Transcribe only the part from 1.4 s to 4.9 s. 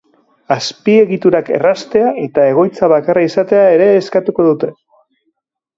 erraztea eta egoitza bakarra izatea ere eskatuko dute.